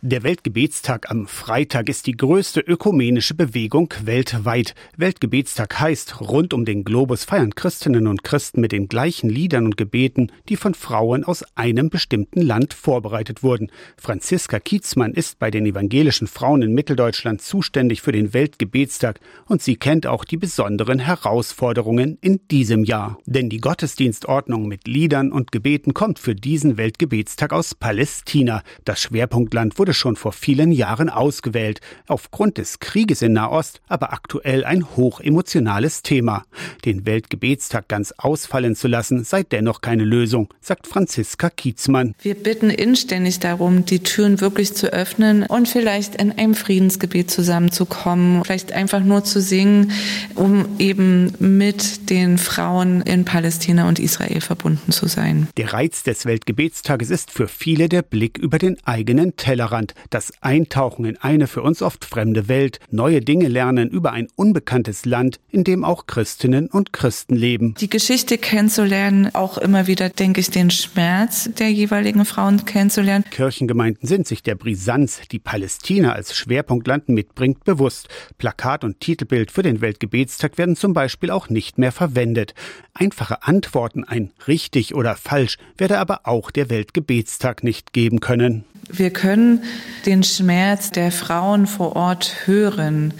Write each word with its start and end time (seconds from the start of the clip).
Der 0.00 0.22
Weltgebetstag 0.22 1.10
am 1.10 1.26
Freitag 1.26 1.88
ist 1.88 2.06
die 2.06 2.16
größte 2.16 2.60
ökumenische 2.60 3.34
Bewegung 3.34 3.92
weltweit. 4.04 4.76
Weltgebetstag 4.96 5.80
heißt, 5.80 6.20
rund 6.20 6.54
um 6.54 6.64
den 6.64 6.84
Globus 6.84 7.24
feiern 7.24 7.56
Christinnen 7.56 8.06
und 8.06 8.22
Christen 8.22 8.60
mit 8.60 8.70
den 8.70 8.86
gleichen 8.86 9.28
Liedern 9.28 9.64
und 9.64 9.76
Gebeten, 9.76 10.30
die 10.48 10.54
von 10.54 10.74
Frauen 10.74 11.24
aus 11.24 11.44
einem 11.56 11.90
bestimmten 11.90 12.42
Land 12.42 12.74
vorbereitet 12.74 13.42
wurden. 13.42 13.72
Franziska 13.96 14.60
Kietzmann 14.60 15.14
ist 15.14 15.40
bei 15.40 15.50
den 15.50 15.66
evangelischen 15.66 16.28
Frauen 16.28 16.62
in 16.62 16.74
Mitteldeutschland 16.74 17.42
zuständig 17.42 18.00
für 18.00 18.12
den 18.12 18.32
Weltgebetstag 18.32 19.18
und 19.46 19.62
sie 19.62 19.74
kennt 19.74 20.06
auch 20.06 20.24
die 20.24 20.36
besonderen 20.36 21.00
Herausforderungen 21.00 22.18
in 22.20 22.38
diesem 22.52 22.84
Jahr. 22.84 23.18
Denn 23.26 23.50
die 23.50 23.58
Gottesdienstordnung 23.58 24.68
mit 24.68 24.86
Liedern 24.86 25.32
und 25.32 25.50
Gebeten 25.50 25.92
kommt 25.92 26.20
für 26.20 26.36
diesen 26.36 26.76
Weltgebetstag 26.76 27.52
aus 27.52 27.74
Palästina. 27.74 28.62
Das 28.84 29.00
Schwerpunktland 29.00 29.76
wurde 29.76 29.87
wurde 29.88 29.94
schon 29.94 30.16
vor 30.16 30.32
vielen 30.32 30.70
Jahren 30.70 31.08
ausgewählt, 31.08 31.80
aufgrund 32.08 32.58
des 32.58 32.78
Krieges 32.78 33.22
in 33.22 33.32
Nahost, 33.32 33.80
aber 33.88 34.12
aktuell 34.12 34.62
ein 34.62 34.84
hochemotionales 34.96 36.02
Thema. 36.02 36.44
Den 36.84 37.06
Weltgebetstag 37.06 37.88
ganz 37.88 38.12
ausfallen 38.18 38.76
zu 38.76 38.86
lassen, 38.86 39.24
sei 39.24 39.44
dennoch 39.44 39.80
keine 39.80 40.04
Lösung, 40.04 40.52
sagt 40.60 40.86
Franziska 40.86 41.48
Kietzmann. 41.48 42.14
Wir 42.20 42.34
bitten 42.34 42.68
inständig 42.68 43.40
darum, 43.40 43.86
die 43.86 44.00
Türen 44.00 44.42
wirklich 44.42 44.74
zu 44.74 44.92
öffnen 44.92 45.44
und 45.44 45.68
vielleicht 45.68 46.16
in 46.16 46.32
einem 46.32 46.54
Friedensgebet 46.54 47.30
zusammenzukommen, 47.30 48.44
vielleicht 48.44 48.72
einfach 48.72 49.02
nur 49.02 49.24
zu 49.24 49.40
singen, 49.40 49.92
um 50.34 50.66
eben 50.78 51.32
mit 51.38 52.10
den 52.10 52.36
Frauen 52.36 53.00
in 53.00 53.24
Palästina 53.24 53.88
und 53.88 53.98
Israel 53.98 54.42
verbunden 54.42 54.92
zu 54.92 55.08
sein. 55.08 55.48
Der 55.56 55.72
Reiz 55.72 56.02
des 56.02 56.26
Weltgebetstages 56.26 57.08
ist 57.08 57.30
für 57.30 57.48
viele 57.48 57.88
der 57.88 58.02
Blick 58.02 58.36
über 58.36 58.58
den 58.58 58.76
eigenen 58.84 59.34
Tellerrand. 59.36 59.77
Tellerrand, 59.78 59.94
das 60.10 60.32
Eintauchen 60.40 61.04
in 61.04 61.16
eine 61.18 61.46
für 61.46 61.62
uns 61.62 61.82
oft 61.82 62.04
fremde 62.04 62.48
Welt, 62.48 62.80
neue 62.90 63.20
Dinge 63.20 63.48
lernen 63.48 63.88
über 63.88 64.12
ein 64.12 64.28
unbekanntes 64.34 65.04
Land, 65.04 65.38
in 65.50 65.64
dem 65.64 65.84
auch 65.84 66.06
Christinnen 66.06 66.68
und 66.68 66.92
Christen 66.92 67.34
leben. 67.36 67.74
Die 67.80 67.90
Geschichte 67.90 68.38
kennenzulernen, 68.38 69.34
auch 69.34 69.58
immer 69.58 69.86
wieder, 69.86 70.08
denke 70.08 70.40
ich, 70.40 70.50
den 70.50 70.70
Schmerz 70.70 71.50
der 71.58 71.70
jeweiligen 71.70 72.24
Frauen 72.24 72.64
kennenzulernen. 72.64 73.24
Kirchengemeinden 73.30 74.06
sind 74.06 74.26
sich 74.26 74.42
der 74.42 74.54
Brisanz, 74.54 75.20
die 75.30 75.38
Palästina 75.38 76.12
als 76.12 76.36
Schwerpunktland 76.36 77.08
mitbringt, 77.08 77.64
bewusst. 77.64 78.08
Plakat 78.38 78.84
und 78.84 79.00
Titelbild 79.00 79.50
für 79.50 79.62
den 79.62 79.80
Weltgebetstag 79.80 80.58
werden 80.58 80.76
zum 80.76 80.92
Beispiel 80.92 81.30
auch 81.30 81.48
nicht 81.48 81.78
mehr 81.78 81.92
verwendet. 81.92 82.54
Einfache 82.94 83.44
Antworten, 83.44 84.04
ein 84.04 84.32
richtig 84.46 84.94
oder 84.94 85.14
falsch, 85.14 85.56
werde 85.76 85.98
aber 85.98 86.20
auch 86.24 86.50
der 86.50 86.70
Weltgebetstag 86.70 87.62
nicht 87.62 87.92
geben 87.92 88.20
können. 88.20 88.64
Wir 88.90 89.10
können 89.10 89.62
den 90.06 90.22
Schmerz 90.22 90.90
der 90.90 91.12
Frauen 91.12 91.66
vor 91.66 91.96
Ort 91.96 92.46
hören 92.46 93.14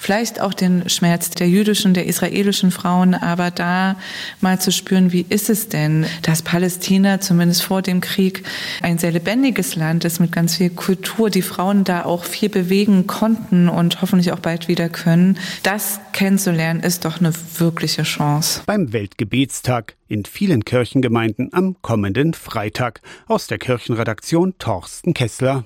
vielleicht 0.00 0.40
auch 0.40 0.54
den 0.54 0.88
Schmerz 0.88 1.30
der 1.30 1.48
jüdischen, 1.48 1.94
der 1.94 2.06
israelischen 2.06 2.70
Frauen, 2.70 3.14
aber 3.14 3.50
da 3.50 3.96
mal 4.40 4.58
zu 4.58 4.72
spüren, 4.72 5.12
wie 5.12 5.26
ist 5.28 5.50
es 5.50 5.68
denn, 5.68 6.06
dass 6.22 6.42
Palästina 6.42 7.20
zumindest 7.20 7.62
vor 7.62 7.82
dem 7.82 8.00
Krieg 8.00 8.42
ein 8.82 8.98
sehr 8.98 9.12
lebendiges 9.12 9.76
Land 9.76 10.04
ist 10.04 10.18
mit 10.18 10.32
ganz 10.32 10.56
viel 10.56 10.70
Kultur, 10.70 11.28
die 11.28 11.42
Frauen 11.42 11.84
da 11.84 12.04
auch 12.04 12.24
viel 12.24 12.48
bewegen 12.48 13.06
konnten 13.06 13.68
und 13.68 14.00
hoffentlich 14.00 14.32
auch 14.32 14.40
bald 14.40 14.68
wieder 14.68 14.88
können. 14.88 15.38
Das 15.62 16.00
kennenzulernen 16.12 16.80
ist 16.80 17.04
doch 17.04 17.20
eine 17.20 17.32
wirkliche 17.58 18.02
Chance. 18.02 18.62
Beim 18.66 18.92
Weltgebetstag 18.92 19.96
in 20.08 20.24
vielen 20.24 20.64
Kirchengemeinden 20.64 21.52
am 21.52 21.76
kommenden 21.82 22.34
Freitag. 22.34 23.00
Aus 23.26 23.46
der 23.46 23.58
Kirchenredaktion 23.58 24.54
Torsten 24.58 25.14
Kessler. 25.14 25.58